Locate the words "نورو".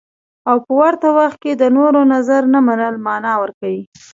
1.77-1.99